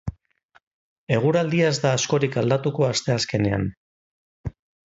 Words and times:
Eguraldia 1.17 1.69
ez 1.73 1.77
da 1.85 1.93
askorik 1.99 2.39
aldatuko 2.43 2.89
asteazkenean. 2.91 3.73